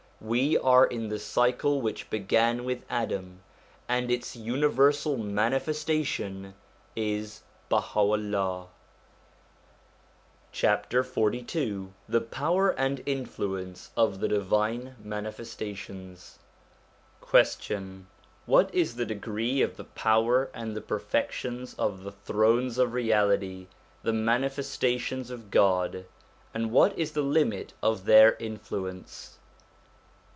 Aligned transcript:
We 0.23 0.55
are 0.55 0.85
in 0.85 1.09
the 1.09 1.17
cycle 1.17 1.81
which 1.81 2.11
began 2.11 2.63
with 2.63 2.85
Adam, 2.91 3.41
and 3.89 4.11
its 4.11 4.35
universal 4.35 5.17
Manifestation 5.17 6.53
is 6.95 7.41
Baha'u'llah. 7.69 8.67
XLII 10.53 11.85
THE 12.07 12.21
POWER 12.21 12.69
AND 12.69 12.99
INFLUENCE 13.07 13.89
OF 13.97 14.19
THE 14.19 14.27
DIVINE 14.27 14.95
MANIFESTATIONS 15.03 16.37
Question. 17.19 18.05
What 18.45 18.75
is 18.75 18.97
the 18.97 19.05
degree 19.07 19.63
of 19.63 19.75
the 19.77 19.83
power 19.85 20.51
and 20.53 20.75
the 20.75 20.81
perfections 20.81 21.73
of 21.79 22.03
the 22.03 22.11
Thrones 22.11 22.77
of 22.77 22.93
Reality, 22.93 23.65
the 24.03 24.13
Manifesta 24.13 24.99
tions 24.99 25.31
of 25.31 25.49
God, 25.49 26.05
and 26.53 26.69
what 26.69 26.95
is 26.95 27.13
the 27.13 27.23
limit, 27.23 27.73
of 27.81 28.05
their 28.05 28.35
influence 28.35 29.39